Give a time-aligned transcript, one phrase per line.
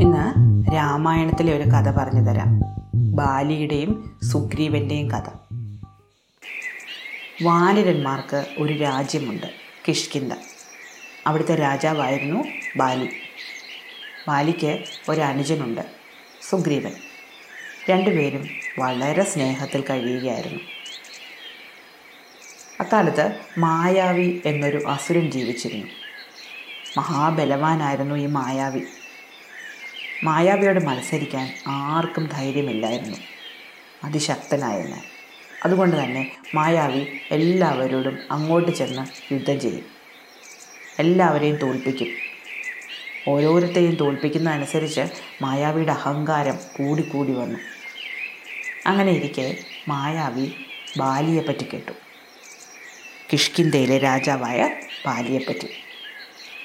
[0.00, 0.32] ഇന്ന്
[0.74, 2.60] രാമായണത്തിലെ ഒരു കഥ പറഞ്ഞു തരാം.
[3.16, 5.22] ബാലിയുടെയും സുഗ്രീവന്റെയും കഥ.
[7.42, 9.46] വാനരന്മാർക്ക് ഒരു രാജ്യമുണ്ട്
[9.88, 10.32] കിഷ്കിന്ത.
[11.26, 12.44] അവിടുത്തെ രാജാവായിരുന്നു
[12.76, 13.08] ബാലി.
[14.28, 15.20] ബാലിക്ക് ഒരു
[16.50, 16.92] സുഗ്രീവൻ.
[17.90, 18.44] രണ്ടുപേരും
[18.78, 20.60] വളരെ സ്നേഹത്തിൽ കഴിയുകയായിരുന്നു.
[22.80, 25.86] അക്കാലത്ത് മായാവി എന്നൊരു അസുരൻ ജീവിച്ചിരുന്നു.
[26.96, 28.82] മഹാബലവാനായിരുന്നു ഈ മായാവി.
[30.24, 33.16] മായാവിയോട് മത്സരിക്കാൻ ആർക്കും ധൈര്യമില്ലായിരുന്നു.
[34.04, 34.96] അതിശക്തനായിരുന്നു.
[35.64, 39.84] അതുകൊണ്ട് തന്നെ മായാവി എല്ലാവരോടും അങ്ങോട്ട് ചെന്ന് യുദ്ധം ചെയ്യും.
[40.98, 42.08] എല്ലാവരെയും തോൽപ്പിക്കും.
[43.28, 45.00] ഓരോരുത്തരെയും തോൽപ്പിക്കുന്നതനുസരിച്ച്
[45.42, 47.58] മായാവിയുടെ അഹങ്കാരം കൂടിക്കൂടി വന്നു.
[48.86, 49.56] അങ്ങനെ ഇരിക്കെ
[49.88, 50.52] മായാവി
[50.98, 51.92] ബാലിയെപ്പറ്റി കേട്ടു.
[53.32, 54.74] കിഷ്കിന്തയിലെ രാജാവായ
[55.06, 55.68] ബാലിയെപ്പറ്റി.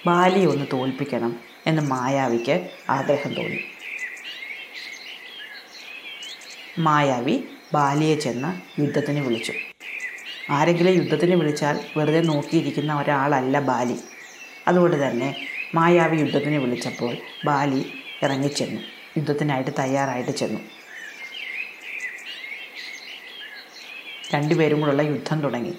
[0.05, 1.44] ബാലിയെ ഒന്ന് തോൽപ്പിക്കണം.
[1.67, 3.59] എന്ന് മായാവിക്ക് ആഗ്രഹം തോന്നി.
[6.79, 9.53] മായാവി ബാലിയെ ചെന്ന് യുദ്ധത്തിന് വിളിച്ചു.
[10.49, 13.95] ആരെങ്കിലും യുദ്ധത്തിന് വിളിച്ചാൽ വെറുതെ നോക്കിയിരിക്കുന്ന ഒരാളല്ല ബാലി.
[14.67, 18.81] അതുകൊണ്ട് തന്നെ മായാവി യുദ്ധത്തിന് വിളിച്ചപ്പോൾ ബാലി ഇറങ്ങിച്ചെന്നു.
[19.17, 20.59] യുദ്ധത്തിനായിട്ട് തയ്യാറായിട്ട് ചെന്നു.
[24.33, 25.73] രണ്ടുപേരും കൂടെയുള്ള യുദ്ധം തുടങ്ങി.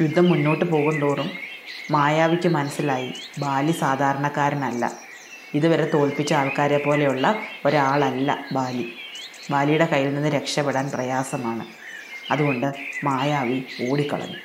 [0.00, 1.45] യുദ്ധം മുന്നോട്ട് പോകും തോറും
[1.90, 3.14] മായാവിക്ക് മനസ്സിലായി.
[3.38, 4.92] ബാലി സാധാരണക്കാരനല്ല.
[5.54, 8.92] ഇതുവരെ തോൽപ്പിച്ച ആൾക്കാരെ പോലെയുള്ള ഒരാളല്ല ബാലി.
[9.50, 11.64] ബാലിയുടെ കയ്യിൽ നിന്ന് രക്ഷപ്പെടാൻ പ്രയാസമാണ്.
[12.30, 12.72] അതുകൊണ്ട്
[13.04, 14.36] മായാവി ഓടിക്കളഞ്ഞു.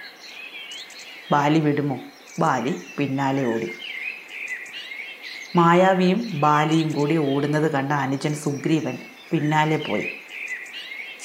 [1.32, 2.00] ബാലി വിടുമോ?
[2.40, 3.72] ബാലി പിന്നാലെ ഓടി.
[5.56, 8.98] മായാവിയും ബാലിയും കൂടി ഓടുന്നത് കണ്ട അനുജൻ സുഗ്രീവൻ
[9.32, 10.14] പിന്നാലെ പോയി.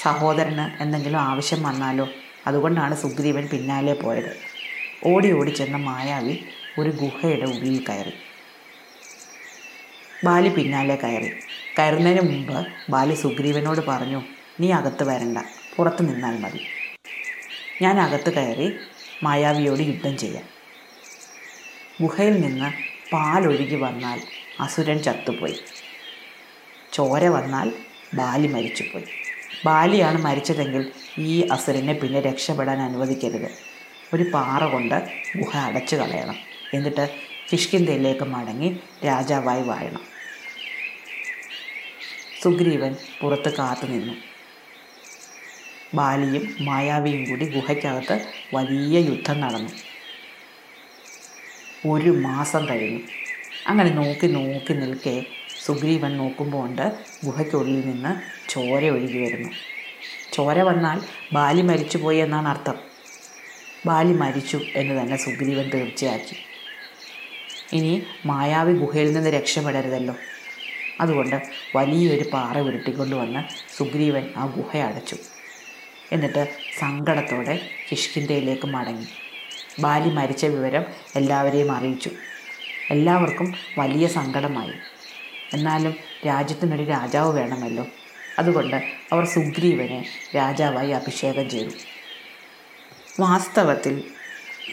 [0.02, 2.08] സഹോദരന് എന്തെങ്കിലും ആവശ്യം വന്നാലോ?
[2.46, 4.55] അതുകൊണ്ടാണ് സുഗ്രീവൻ പിന്നാലെ പോയത്.
[5.04, 6.44] ഓടി ഓടി ചെന്ന മായാവി
[6.78, 8.12] ഒരു ഗുഹയുടെ ഉള്ളിൽ കയറി.
[10.24, 11.30] ബാലി പിന്നാലെ കയറി.
[11.78, 14.22] കയറുന്നതിന് മുമ്പ് ബാലി സുഗ്രീവനോട് പറഞ്ഞു
[14.60, 15.38] നീ അകത്ത് വരണ്ട
[15.76, 16.60] പുറത്ത് നിന്നാൽ മതി.
[17.82, 18.72] ഞാൻ അകത്ത് കയറി
[19.22, 20.44] മായാവിയോട് യുദ്ധം ചെയ്യാം.
[22.02, 22.72] ഗുഹയിൽ നിന്ന്
[23.12, 24.22] പാലൊഴുകി വന്നാൽ
[24.60, 25.60] അസുരൻ ചത്തുപോയി.
[26.92, 27.72] ചോര വന്നാൽ
[28.14, 29.04] ബാലി മരിച്ചുപോയി.
[29.64, 33.65] ബാലിയാണ് മരിച്ചതെങ്കിൽ ഈ അസുരനെ പിന്നെ രക്ഷപ്പെടാൻ അനുവദിക്കരുത്.
[34.14, 36.34] ഒരു പാറ കൊണ്ട് ഗുഹ അടച്ചു കളയണം.
[36.74, 37.10] എന്നിട്ട്
[37.52, 40.00] കിഷ്കിന്തയിലേക്ക് മടങ്ങി രാജാവായി വാഴണം.
[42.42, 44.14] സുഗ്രീവൻ പുറത്ത് കാത്തു നിന്നു.
[45.94, 49.70] ബാലിയും മായാവിയും കൂടി ഗുഹയ്ക്കകത്ത് വലിയ യുദ്ധം നടന്നു.
[51.88, 53.00] ഒരു മാസം കഴിഞ്ഞു.
[53.66, 55.26] അങ്ങനെ നോക്കി നോക്കി നിൽക്കെ
[55.64, 58.12] സുഗ്രീവൻ നോക്കുമ്പോൾ ഉണ്ട് ഗുഹയ്ക്കുള്ളിൽ നിന്ന്
[58.50, 59.48] ചോര ഒഴുകി വരുന്നു.
[60.32, 61.00] ചോര വന്നാൽ
[61.32, 62.85] ബാലി മരിച്ചുപോയി എന്നാണ് അർത്ഥം.
[63.86, 66.36] ബാലി മരിച്ചു എന്ന് തന്നെ സുഗ്രീവൻ തീർച്ചയാക്കി.
[67.72, 70.14] ഇനി മായാവി ഗുഹയിൽ നിന്ന് രക്ഷപ്പെടരുതല്ലോ.
[71.00, 71.42] അതുകൊണ്ട്
[71.76, 73.40] വലിയൊരു പാറ ഉരുട്ടിക്കൊണ്ട് വന്ന്
[73.76, 75.16] സുഗ്രീവൻ ആ ഗുഹ അടച്ചു.
[76.12, 77.60] എന്നിട്ട് സങ്കടത്തോടെ
[77.92, 79.06] കിഷ്കിന്റെയിലേക്ക് മടങ്ങി.
[79.80, 80.84] ബാലി മരിച്ച വിവരം
[81.16, 82.10] എല്ലാവരെയും അറിയിച്ചു.
[82.90, 84.72] എല്ലാവർക്കും വലിയ സങ്കടമായി.
[85.54, 85.94] എന്നാലും
[86.26, 87.86] രാജ്യത്തിനൊരു രാജാവ് വേണമല്ലോ.
[88.38, 88.76] അതുകൊണ്ട്
[89.12, 91.95] അവർ സുഗ്രീവനെ രാജാവായി അഭിഷേകം ചെയ്തു.
[93.20, 94.04] വാസ്തവത്തിൽ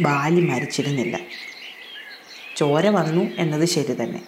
[0.01, 1.19] ബാലി മരിച്ചിരുന്നില്ല.
[2.57, 4.21] ചോര വന്നു എന്നത് ശരി തന്നെ.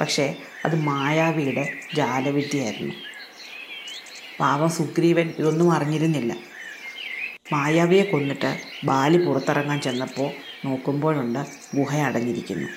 [0.00, 2.94] പക്ഷേ അത് മായാവിയുടെ ജാലവിദ്യയായിരുന്നു.
[4.40, 6.36] പാവം സുഗ്രീവൻ ഇതൊന്നും അറിഞ്ഞിരുന്നില്ല.
[7.52, 10.32] മായാവിയെ കൊന്നിട്ട് ബാലി പുറത്തിറങ്ങാൻ ചെന്നപ്പോൾ
[10.64, 11.38] നോക്കുമ്പോഴുണ്ട്
[11.74, 12.68] ഗുഹ അടഞ്ഞിരിക്കുന്നു.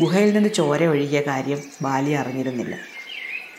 [0.00, 2.91] ഗുഹയിൽ നിന്ന് ചോര ഒഴുകിയ കാര്യം ബാലി അറിഞ്ഞിരുന്നില്ല.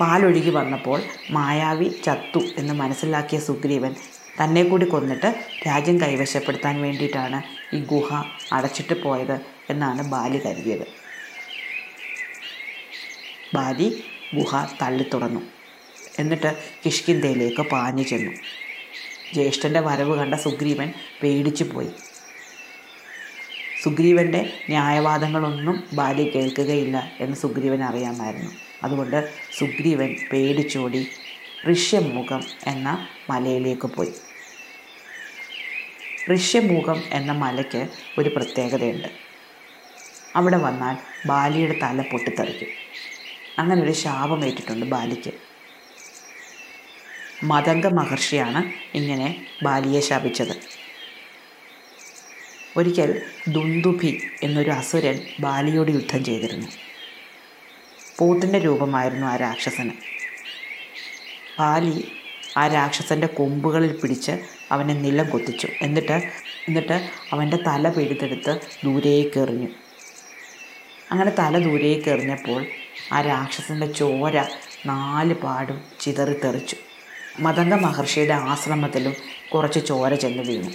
[0.03, 3.95] പാലൊഴുകി വന്നപ്പോൾ മായാവി ചത്തു എന്ന് മനസ്സിലാക്കിയ സുഗ്രീവൻ
[4.39, 5.35] തന്നെ കൂടി കൊന്നിട്ട്
[5.67, 7.41] രാജ്യം കൈവശപ്പെടുത്താൻ വേണ്ടിയിട്ടാണ്
[7.75, 10.87] ഈ ഗുഹ അടച്ചിട്ട് പോയത് എന്നാണ് ബാലി കരുതിയത്.
[13.53, 14.03] ബാലി
[14.35, 15.41] ഗുഹ തള്ളി തുറന്നു.
[16.19, 18.31] എന്നിട്ട് കിഷ്കിന്തയിലേക്ക് പാഞ്ഞു ചെന്നു.
[19.33, 20.93] ജ്യേഷ്ഠന്റെ വരവ് കണ്ട സുഗ്രീവൻ
[21.23, 21.91] പേടിച്ചു പോയി.
[23.83, 28.72] സുഗ്രീവന്റെ ന്യായവാദങ്ങളൊന്നും ബാലി കേൾക്കുകയില്ല എന്ന് സുഗ്രീവൻ അറിയാമായിരുന്നു.
[28.83, 31.07] അതുകൊണ്ട് സുഗ്രീവൻ പേടിച്ചോടി
[31.71, 34.13] ഋഷ്യമുഖം എന്ന മലയിലേക്ക് പോയി.
[36.35, 37.87] ഋഷ്യമുഖം എന്ന മലയ്ക്ക്
[38.17, 39.07] ഒരു പ്രത്യേകതയുണ്ട്.
[40.35, 40.97] അവിടെ വന്നാൽ
[41.27, 42.67] ബാലിയുടെ തല പൊട്ടിത്തെറിക്കും.
[43.59, 45.31] അങ്ങനെ ഒരു ശാപം ഏറ്റിട്ടുണ്ട് ബാലിക്ക്.
[47.43, 50.83] മതംഗ മഹർഷിയാണ് ഇങ്ങനെ ബാലിയെ ശാപിച്ചത്.
[52.77, 56.67] ഒരിക്കൽ ദുന്ദുഭി എന്നൊരു അസുരൻ ബാലിയോട് യുദ്ധം ചെയ്തിരുന്നു.
[58.19, 59.91] പോത്തിന്റെ രൂപമായിരുന്നു ആ രാക്ഷസന്.
[61.59, 62.11] പാലി
[62.57, 64.31] ആ രാക്ഷസന്റെ കൊമ്പുകളിൽ പിടിച്ച്
[64.71, 65.67] അവനെ നിലം കൊത്തിച്ചു.
[65.81, 66.23] എന്നിട്ട്
[66.67, 69.67] എന്നിട്ട് അവന്റെ തല പിഴുതെടുത്ത് ദൂരേക്ക് എറിഞ്ഞു.
[71.11, 72.65] അങ്ങനെ തല ദൂരേക്ക് എറിഞ്ഞപ്പോൾ
[73.11, 74.45] ആ രാക്ഷസന്റെ ചോര
[74.85, 76.75] നാല് പാടും ചിതറിത്തെറിച്ചു
[77.39, 79.13] മതംഗ മഹർഷിയുടെ ആശ്രമത്തിലും
[79.53, 80.71] കുറച്ച് ചോര ചെന്ന് വീണു.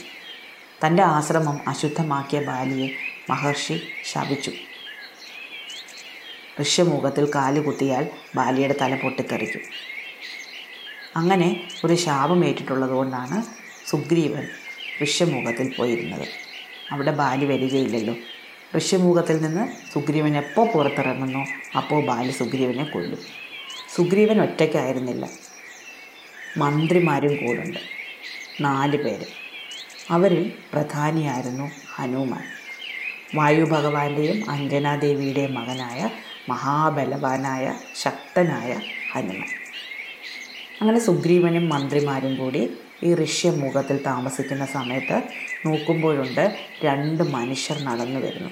[0.87, 2.91] തന്റെ ആശ്രമം അശുദ്ധമാക്കിയ ബാലിയെ
[3.31, 4.53] മഹർഷി ശപിച്ചു.
[6.63, 9.61] ഋഷ്യമുഖത്തിൽ കാൽ കുത്തിയാൽ ബാലിയുടെ തല പൊട്ടിത്തെറിക്കും.
[11.17, 13.43] അങ്ങനെ ഒരു ശാപമേറ്റിട്ടുള്ളതുകൊണ്ടാണ്
[13.89, 14.49] സുഗ്രീവൻ
[15.05, 16.29] ഋഷ്യമുഖത്തിൽ പോയിരുന്നത്.
[16.91, 18.15] അവിടെ ബാലി വരികയില്ലല്ലോ.
[18.77, 21.45] ഋഷ്യമുഖത്തിൽ നിന്ന് സുഗ്രീവൻ എപ്പോൾ പുറത്തിറങ്ങുന്നോ
[21.77, 23.19] അപ്പോൾ ബാലി സുഗ്രീവനെ കൊല്ലും.
[23.95, 25.29] സുഗ്രീവൻ ഒറ്റയ്ക്കായിരുന്നില്ല.
[26.57, 27.79] മന്ത്രിമാരും കൂടുണ്ട്.
[28.61, 29.25] നാല് പേര്.
[30.11, 32.45] അവരിൽ പ്രധാനിയായിരുന്നു ഹനുമാൻ.
[33.35, 36.11] വായു ഭഗവാന്റെയും അഞ്ജനാദേവിയുടെയും മകനായ
[36.49, 38.81] മഹാബലവാനായ ശക്തനായ
[39.13, 39.49] ഹനുമാൻ.
[40.81, 42.71] അങ്ങനെ സുഗ്രീവനും മന്ത്രിമാരും കൂടി
[43.03, 45.23] ഈ ഋഷ്യമുഖത്തിൽ താമസിക്കുന്ന സമയത്ത്
[45.67, 48.51] നോക്കുമ്പോഴുണ്ട് രണ്ട് മനുഷ്യർ നടന്നു വരുന്നു.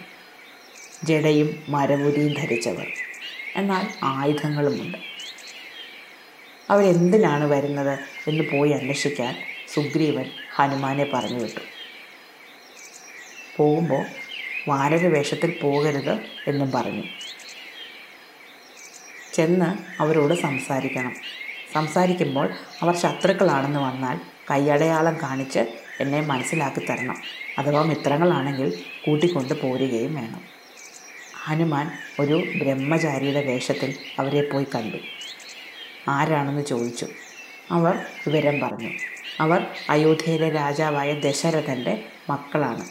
[1.04, 2.86] ജടയും മരമുരിയും ധരിച്ചവർ.
[3.56, 4.98] എന്നാൽ ആയുധങ്ങളുമുണ്ട്.
[6.70, 9.36] അവരെന്തിനാണ് വരുന്നത് എന്ന് പോയി അന്വേഷിക്കാൻ
[9.74, 11.60] സുഗ്രീവൻ ഹനുമാനെ പറഞ്ഞു വിട്ടു.
[13.56, 14.06] പോകുമ്പോൾ
[14.68, 16.12] വാനര വേഷത്തിൽ പോകരുത്
[16.46, 17.02] എന്നും പറഞ്ഞു.
[19.36, 21.14] ചെന്ന് അവരോട് സംസാരിക്കണം.
[21.72, 22.48] സംസാരിക്കുമ്പോൾ
[22.82, 25.58] അവർ ശത്രുക്കളാണെന്ന് വന്നാൽ കൈയടയാളം കാണിച്ച്
[26.00, 27.16] എന്നെ മനസ്സിലാക്കി തരണം.
[27.58, 30.40] അഥവാ മിത്രങ്ങളാണെങ്കിൽ കൂട്ടിക്കൊണ്ട് പോരുകയും വേണം.
[31.44, 31.90] ഹനുമാൻ
[32.20, 34.96] ഒരു ബ്രഹ്മചാരിയുടെ വേഷത്തിൽ അവരെ പോയി കണ്ടു.
[36.08, 37.06] ആരാണെന്ന് ചോദിച്ചു.
[37.70, 37.96] അവർ
[38.26, 38.90] വിവരം പറഞ്ഞു.
[39.40, 42.84] അവർ അയോധ്യയിലെ രാജാവായ ദശരഥന്റെ മക്കളാണ്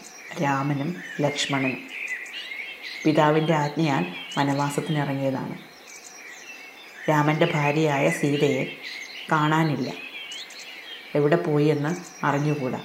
[0.43, 1.83] രാമനും ലക്ഷ്മണനും.
[3.05, 4.05] പിതാവിന്റെ ആജ്ഞയാൽ
[4.37, 5.74] വനവാസത്തിനിറങ്ങിയതാണ്.
[7.09, 8.65] രാമന്റെ ഭാര്യയായ സീതയെ
[9.31, 9.93] കാണാനില്ല.
[11.15, 12.83] എവിടെ പോയി എന്ന് അറിഞ്ഞുകൂടാ.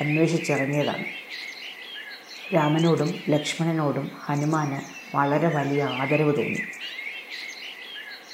[0.00, 1.04] അന്വേഷിച്ചിറങ്ങിയതാണ്
[2.54, 4.80] രാമനോടും ലക്ഷ്മണനോടും ഹനുമാന്
[5.16, 6.60] വളരെ വലിയ ആദരവ് തോന്നി.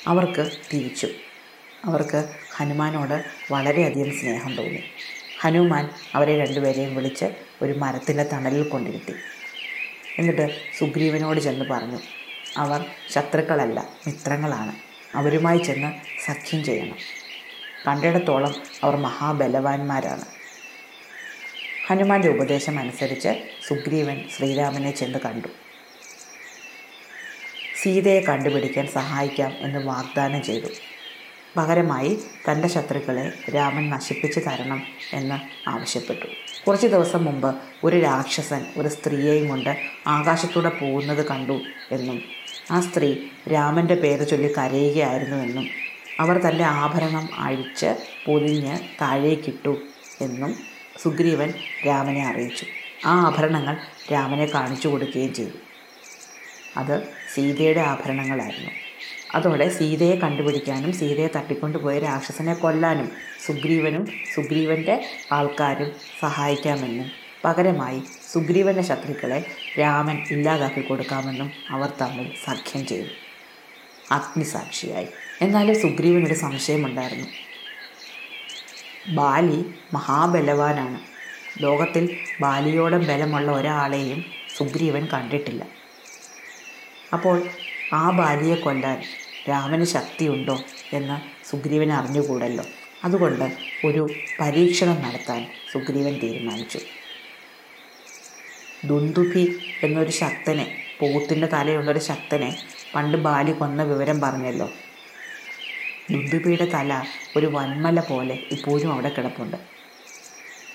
[0.07, 1.09] അവർക്ക് തിരിച്ചു.
[1.85, 4.83] അവർക്ക് ഹനുമാനോട് വളരെയധികം സ്നേഹം തോന്നി.
[5.41, 7.25] ഹനുമാൻ അവരെ രണ്ടുപേരെയും വിളിച്ച്
[7.63, 9.15] ഒരു മരത്തിന്റെ തണലിൽ കൊണ്ടിരുത്തി.
[10.19, 11.99] എന്നിട്ട് സുഗ്രീവനോട് ചെന്ന് പറഞ്ഞു
[12.57, 14.88] അവർ ശത്രുക്കളല്ല മിത്രങ്ങളാണ്.
[15.15, 15.93] അവരുമായി ചെന്ന്
[16.27, 16.97] സഖ്യം ചെയ്യണം.
[17.89, 20.25] കണ്ടിടത്തോളം അവർ മഹാബലവാന്മാരാണ്.
[21.87, 23.29] ഹനുമാന്റെ ഉപദേശം അനുസരിച്ച്
[23.69, 25.49] സുഗ്രീവൻ ശ്രീരാമനെ ചെന്ന് കണ്ടു.
[27.83, 30.67] സീതയെ കണ്ടുപിടിക്കാൻ സഹായിക്കാം എന്ന് വാഗ്ദാനം ചെയ്തു.
[31.57, 32.19] പകരമായി
[32.51, 36.27] തന്റെ ശത്രുക്കളെ രാമൻ നശിപ്പിച്ചു തരണം എന്ന് ആവശ്യപ്പെട്ടു.
[36.67, 39.77] കുറച്ച് ദിവസം മുമ്പ് ഒരു രാക്ഷസൻ ഒരു സ്ത്രീയെയും കൊണ്ട്
[40.07, 41.61] ആകാശത്തൂടെ പോകുന്നത് കണ്ടു
[41.93, 42.23] എന്നും
[42.71, 43.17] ആ സ്ത്രീ
[43.53, 45.67] രാമന്റെ പേര് ചൊല്ലി കരയുകയായിരുന്നുവെന്നും
[46.21, 49.79] അവർ തന്റെ ആഭരണം അഴിച്ച് പൊതിഞ്ഞ് താഴേക്കിട്ടു
[50.21, 50.55] എന്നും
[51.03, 51.53] സുഗ്രീവൻ
[51.87, 52.67] രാമനെ അറിയിച്ചു.
[53.07, 53.77] ആ ആഭരണങ്ങൾ
[54.13, 55.59] രാമനെ കാണിച്ചു കൊടുക്കുകയും ചെയ്തു.
[56.77, 57.03] അത്
[57.35, 58.71] സീതയുടെ ആഭരണങ്ങളായിരുന്നു.
[59.35, 63.13] അതോടെ സീതയെ കണ്ടുപിടിക്കാനും സീതയെ തട്ടിക്കൊണ്ടുപോയ രാക്ഷസനെ കൊല്ലാനും
[63.47, 68.03] സുഗ്രീവനും സുഗ്രീവന്റെ ആൾക്കാരും സഹായിക്കാമെന്നും പകരമായി
[68.33, 73.09] സുഗ്രീവന്റെ ശത്രുക്കളെ രാമൻ ഇല്ലാതാക്കി കൊടുക്കാമെന്നും അവർ തമ്മിൽ സഖ്യം ചെയ്തു.
[74.13, 75.07] അഗ്നിസാക്ഷിയായി.
[75.43, 77.27] എന്നാലും സുഗ്രീവനൊരു സംശയമുണ്ടായിരുന്നു.
[79.09, 81.01] ബാലി മഹാബലവാനാണ്.
[81.63, 84.25] ലോകത്തിൽ ബാലിയോടെ ബലമുള്ള ഒരാളെയും
[84.57, 85.67] സുഗ്രീവൻ കണ്ടിട്ടില്ല.
[87.13, 87.43] അപ്പോൾ
[87.93, 89.03] ആ ബാലിയെ കൊല്ലാൻ
[89.49, 90.61] രാമന് ശക്തിയുണ്ടോ
[90.93, 92.65] എന്ന് സുഗ്രീവൻ അറിഞ്ഞുകൂടല്ലോ.
[93.05, 94.09] അതുകൊണ്ട് ഒരു
[94.41, 96.79] പരീക്ഷണം നടത്താൻ സുഗ്രീവൻ തീരുമാനിച്ചു.
[98.85, 102.57] ദുന്ദുഭി എന്നൊരു ശക്തനെ പോത്തിന്റെ തലയുള്ളൊരു ശക്തനെ
[102.95, 104.71] പണ്ട് ബാലി കൊന്ന വിവരം പറഞ്ഞല്ലോ.
[106.11, 107.05] ദുന്ദുഭിയുടെ തല
[107.37, 109.57] ഒരു വന്മല പോലെ ഇപ്പോഴും അവിടെ കിടപ്പുണ്ട്.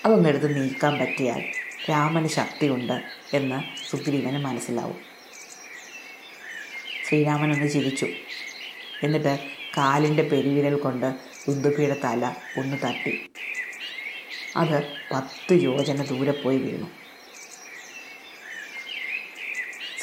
[0.04, 1.44] അതൊന്നെടുത്ത് നീക്കാൻ പറ്റിയാൽ
[1.90, 3.02] രാമന് ശക്തിയുണ്ട്
[3.34, 4.96] എന്ന് സുഗ്രീവന് മനസ്സിലാവും.
[7.08, 8.06] ശ്രീരാമൻ ഒന്ന് ചിരിച്ചു.
[9.02, 9.38] എന്നിട്ട്
[9.76, 11.14] കാലിന്റെ പെരുവിരൽ കൊണ്ട്
[11.48, 13.30] ദുന്ദുഭിയുടെ തല ഒന്ന് തട്ടി.
[14.56, 17.03] അത് പത്ത് യോജന ദൂരെ പോയി വീണു.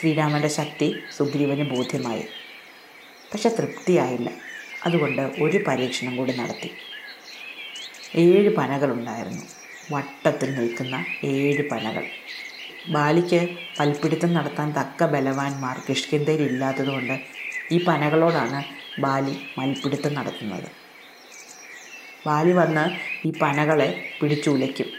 [0.02, 2.24] ശ്രീരാമന്റെ ശക്തി സുഗ്രീവന് ബോധ്യമായി.
[3.34, 4.30] പക്ഷെ തൃപ്തിയായില്ല.
[4.86, 6.72] അതുകൊണ്ട് ഒരു പരീക്ഷണം കൂടി നടത്തി.
[8.16, 9.44] ഏഴ് പനകളുണ്ടായിരുന്നു.
[9.92, 12.06] വട്ടത്തിൽ നിൽക്കുന്ന ഏഴ് പനകൾ.
[12.88, 17.20] ബാലിക്ക് പൽപ്പിടുത്തം നടത്താൻ തക്ക ബലവാന്മാർ കിഷ്കിന്തയിൽ ഇല്ലാത്തതുകൊണ്ട്
[17.72, 18.64] ഈ പനകളോടാണ്
[19.00, 20.70] ബാലി മൽപ്പിടുത്തം നടത്തുന്നത്.
[22.28, 22.86] ബാലി വന്ന്
[23.28, 24.90] ഈ പനകളെ പിടിച്ചുലയ്ക്കും.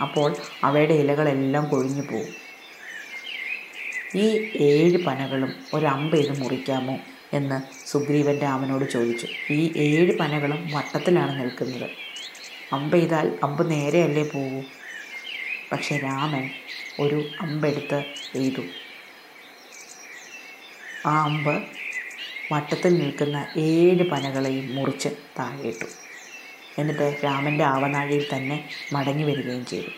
[0.00, 2.39] അപ്പോൾ അവയുടെ ഇലകളെല്ലാം കൊഴിഞ്ഞു പോകും
[4.14, 6.98] ഈ ഏഴ് പനകളും ഒരമ്പ് ഇത് മുറിക്കാമോ?
[7.32, 9.26] എന്ന് സുഗ്രീവൻ രാമനോട് ചോദിച്ചു.
[9.50, 11.90] ഈ ഏഴ് പനകളും വട്ടത്തിലാണ് നിൽക്കുന്നത്.
[12.72, 14.62] അമ്പ് ചെയ്താൽ അമ്പ് നേരെയല്ലേ പോകൂ
[15.72, 16.50] പക്ഷെ രാമൻ
[17.00, 18.62] ഒരു അമ്പെടുത്ത് എയ്തു.
[21.06, 21.62] ആ അമ്പ്
[22.52, 25.86] വട്ടത്തിൽ നിൽക്കുന്ന ഏഴ് പനകളെയും മുറിച്ച് താഴെയിട്ടു.
[26.78, 29.90] എന്നിട്ട് രാമന്റെ ആവനാഴിയിൽ തന്നെ മടങ്ങി വരികയും ചെയ്തു.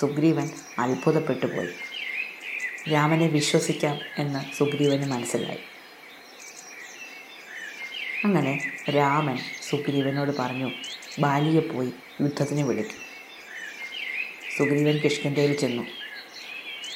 [0.00, 1.68] സുഗ്രീവൻ അത്ഭുതപ്പെട്ടു പോയി.
[2.92, 5.58] രാമനെ വിശ്വസിക്കാം എന്ന് സുഗ്രീവന് മനസ്സിലായി.
[8.24, 9.38] അങ്ങനെ രാമൻ
[9.70, 10.70] സുഗ്രീവനോട് പറഞ്ഞു
[11.18, 13.06] ബാലിയെ പോയി യുദ്ധത്തിന് വിളിക്കും.
[14.56, 15.82] സുഗ്രീവൻ കിഷ്കിന്ധയിൽ ചെന്നു.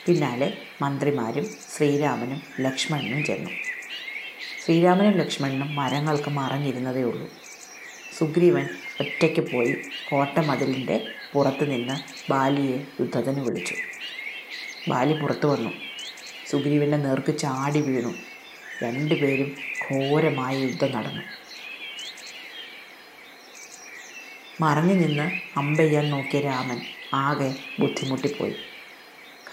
[0.06, 3.50] പിന്നാലെ മന്ത്രിമാരും ശ്രീരാമനും ലക്ഷ്മണനും ചെന്നു.
[4.64, 7.28] ശ്രീരാമനും ലക്ഷ്മണനും മരങ്ങൾക്ക് മറഞ്ഞിരുന്നതേ ഉള്ളൂ.
[8.18, 8.68] സുഗ്രീവൻ
[9.00, 9.76] ഒറ്റയ്ക്ക് പോയി
[10.10, 13.74] കോട്ടമതിലിന്റെ പുറത്ത് നിന്ന് ബാലിയെ യുദ്ധത്തിന് വിളിച്ചു.
[14.88, 15.72] ബാലി പുറത്തു വന്നു.
[16.50, 18.14] സുഗ്രീവന്റെ നേർക്ക് ചാടി വീണു.
[18.82, 19.56] രണ്ടുപേരും
[19.90, 21.22] ഘോരമായ യുദ്ധം നടന്നു.
[24.60, 26.80] മറഞ്ഞു നിന്ന് അമ്പെയ്യാൻ നോക്കിയ രാമൻ
[27.14, 28.56] ആകെ ബുദ്ധിമുട്ടിപ്പോയി.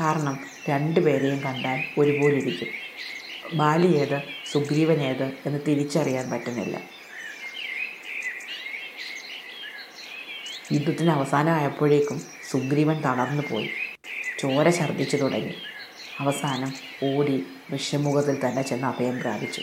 [0.01, 2.67] കാരണം രണ്ടുപേരെയും കണ്ടാൽ ഒരുപോലെ ഇരിക്കും
[3.53, 6.81] ബാലി ഏത് സുഗ്രീവൻ ഏത് എന്ന് തിരിച്ചറിയാൻ പറ്റുന്നില്ല.
[10.71, 13.69] യുദ്ധത്തിന് അവസാനമായപ്പോഴേക്കും സുഗ്രീവൻ തളർന്നു പോയി.
[14.39, 15.55] ചോര ഛർദ്ദിച്ചു തുടങ്ങി.
[16.19, 19.61] അവസാനം ഓടി വിഷമുഖത്തിൽ തന്നെ ചെന്ന് അഭയം പ്രാപിച്ചു.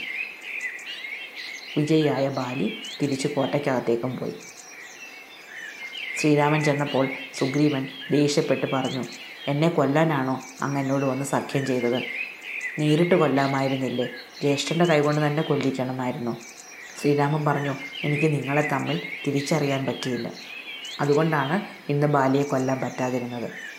[1.76, 4.34] വിജയിയായ ബാലി തിരിച്ചു കോട്ടയ്ക്കകത്തേക്കും പോയി.
[6.20, 9.04] ശ്രീരാമൻ ചെന്നപ്പോൾ സുഗ്രീവൻ ദേഷ്യപ്പെട്ട് പറഞ്ഞു
[9.48, 12.02] എന്നെ കൊല്ലാനാണോ അങ്ങ് എന്നോട് വന്ന് സഖ്യം ചെയ്തത്?
[12.78, 14.06] നേരിട്ട് കൊല്ലാമായിരുന്നില്ലേ?
[14.40, 16.36] ജ്യേഷ്ഠന്റെ കൈകൊണ്ട് തന്നെ കൊല്ലിക്കണമായിരുന്നു
[17.00, 20.32] ശ്രീരാമൻ പറഞ്ഞു എനിക്ക് നിങ്ങളെ തമ്മിൽ തിരിച്ചറിയാൻ പറ്റിയില്ല.
[21.00, 23.73] അതുകൊണ്ടാണ് ഇന്ന് ബാലിയെ കൊല്ലാൻ പറ്റാതിരുന്നത്.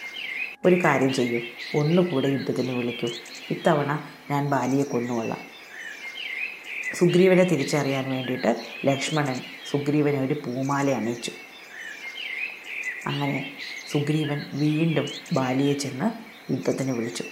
[0.66, 1.42] ഒരു കാര്യം ചെയ്യൂ.
[1.80, 3.08] ഒന്നുകൂടെ യുദ്ധത്തിന് വിളിക്കൂ.
[3.52, 5.42] ഇത്തവണ ഞാൻ ബാലിയെ കൊന്നുകൊള്ളാം.
[6.94, 8.56] സുഗ്രീവനെ തിരിച്ചറിയാൻ വേണ്ടിയിട്ട്
[8.86, 9.42] ലക്ഷ്മണൻ
[9.72, 11.32] സുഗ്രീവനെ ഒരു പൂമാല അണിയിച്ചു.
[13.08, 13.58] അങ്ങനെ
[13.92, 16.06] സുഗ്രീവൻ വീണ്ടും ബാലിയെ ചെന്ന്
[16.52, 17.24] യുദ്ധത്തിന് വിളിച്ചു.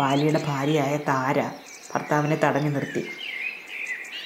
[0.00, 1.40] ബാലിയുടെ ഭാര്യയായ താര
[1.94, 3.10] ഭർത്താവിനെ തടഞ്ഞു നിർത്തി.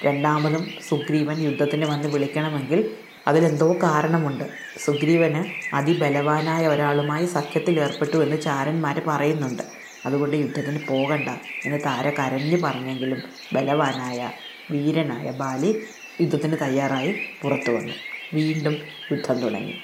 [0.04, 2.96] രണ്ടാമതും സുഗ്രീവൻ യുദ്ധത്തിന് വന്ന് വിളിക്കണമെങ്കിൽ
[3.26, 4.44] അതിലെന്തോ കാരണമുണ്ട്.
[4.84, 9.62] സുഗ്രീവന് അതിബലവാനായ ഒരാളുമായി സഖ്യത്തിൽ ഏർപ്പെട്ടു എന്ന് ചാരന്മാർ പറയുന്നുണ്ട്.
[10.06, 11.28] അതുകൊണ്ട് യുദ്ധത്തിന് പോകണ്ട
[11.64, 14.30] എന്ന് താര കരഞ്ഞു പറഞ്ഞെങ്കിലും ബലവാനായ
[14.70, 15.86] വീരനായ ബാലി
[16.20, 17.94] യുദ്ധത്തിന് തയ്യാറായി പുറത്തു വന്നു.
[18.34, 18.76] വീണ്ടും
[19.12, 19.74] യുദ്ധം തുടങ്ങി.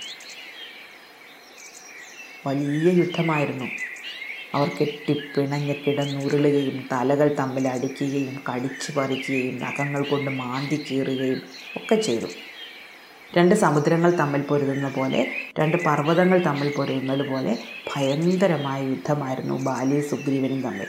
[2.46, 3.64] വലിയ യുദ്ധമായിരുന്നു.
[4.54, 11.42] അവർ കെട്ടിപ്പിണഞ്ഞ് കിടന്നുരുളുകയും തലകൾ തമ്മിൽ അടിക്കുകയും കടിച്ചു പറിക്കുകയും നഖങ്ങൾ കൊണ്ട് മാന്തി കീറുകയും
[11.76, 12.26] ഒക്കെ ചെയ്തു.
[13.36, 17.58] രണ്ട് സമുദ്രങ്ങൾ തമ്മിൽ പൊരുതുന്ന പോലെ രണ്ട് പർവതങ്ങൾ തമ്മിൽ പൊരുതുന്നത് പോലെ
[17.88, 20.86] ഭയങ്കരമായ യുദ്ധമായിരുന്നു ബാലി സുഗ്രീവനും തമ്മിൽ.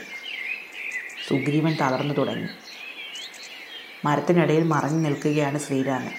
[1.28, 2.48] സുഗ്രീവൻ തളർന്നു തുടങ്ങി.
[4.04, 6.12] മരത്തിനിടയിൽ മറഞ്ഞു നിൽക്കുകയാണ് ശ്രീരാമൻ.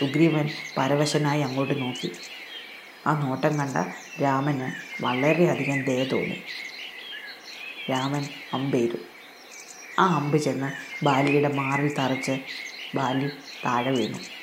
[0.00, 2.12] സുഗ്രീവൻ പരവശനായി അങ്ങോട്ട് നോക്കി.
[3.06, 3.76] ആ നോട്ടം കണ്ട
[4.22, 4.72] രാമന്
[5.02, 6.42] വളരെയധികം ദയ തോന്നി.
[7.90, 8.98] രാമൻ അമ്പേരു
[9.98, 12.38] ആ അമ്പ് ചെന്ന് ബാലിയുടെ മാറിൽ തറച്ച്
[12.94, 13.28] ബാലി
[13.64, 14.39] താഴെ വീണു.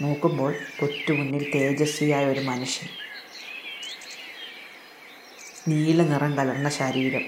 [0.00, 2.88] നോക്കുമ്പോൾ തൊറ്റുമുന്നിൽ തേജസ്വിയായ ഒരു മനുഷ്യൻ.
[5.68, 7.24] നീല നിറം കലർന്ന ശരീരം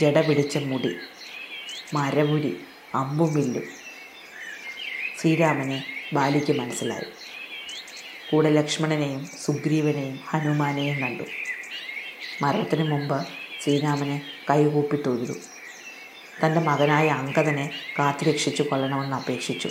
[0.00, 0.96] ജട പിടിച്ച മുടി
[1.94, 2.56] മരമുരി
[2.94, 3.64] അമ്പും വില്ലും
[5.20, 7.04] ശ്രീരാമനെ ബാലിക്ക് മനസ്സിലായി.
[8.30, 11.22] കൂടെ ലക്ഷ്മണനെയും സുഗ്രീവനെയും ഹനുമാനെയും കണ്ടു.
[12.42, 13.26] മരണത്തിന് മുമ്പ്
[13.62, 14.96] ശ്രീരാമനെ കൈകൂപ്പി
[16.44, 19.70] തന്റെ മകനായ അങ്കദനെ കാത്തുരക്ഷിച്ചു കൊള്ളണമെന്ന് അപേക്ഷിച്ചു.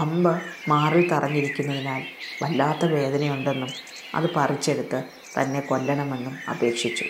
[0.00, 2.02] അമ്പ് മാറിൽ തറഞ്ഞിരിക്കുന്നതിനാൽ
[2.42, 3.70] വല്ലാത്ത വേദനയുണ്ടെന്നും
[4.14, 5.04] അത് പറിച്ചെടുത്ത്
[5.40, 7.04] തന്നെ കൊല്ലണമെന്നും അപേക്ഷിച്ചു.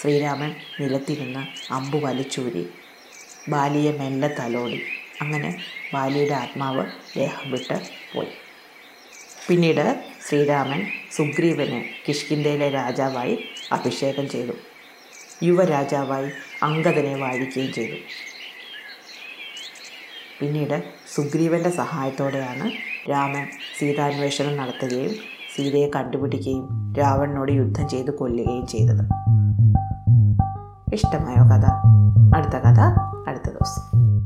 [0.00, 2.68] ശ്രീരാമൻ നിലത്തിരുന്ന് അമ്പ് വലിച്ചൂരി
[3.48, 4.82] ബാലിയെ മെല്ലെ തലോടി.
[5.20, 5.62] അങ്ങനെ
[5.94, 8.28] ബാലിയുടെ ആത്മാവ് ദേഹം വിട്ട് പോയി.
[9.48, 14.52] പിന്നീട് ശ്രീരാമൻ സുഗ്രീവനെ കിഷ്കിന്ധയിലെ രാജാവായി അഭിഷേകം ചെയ്തു.
[15.42, 16.30] യുവരാജാവായി
[16.62, 17.96] അങ്കദനെ വാഴിക്കുകയും ചെയ്തു.
[20.40, 22.70] പിന്നീട് സുഗ്രീവന്റെ സഹായത്തോടെയാണ്
[23.10, 23.46] രാമൻ
[23.78, 25.10] സീതാന്വേഷണം നടത്തുകയും
[25.56, 29.04] സീതയെ കണ്ടുപിടിക്കുകയും രാവണനോട് യുദ്ധം ചെയ്ത് കൊല്ലുകയും ചെയ്തത്.
[30.94, 31.64] ഇഷ്ടമായോ കഥ?
[32.36, 32.80] അടുത്ത കഥ
[33.28, 34.17] അടുത്ത ദിവസം.